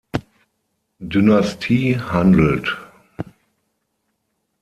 Dynastie 0.99 1.99
handelt. 2.01 2.75